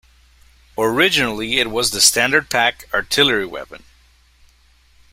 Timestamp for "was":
1.69-1.91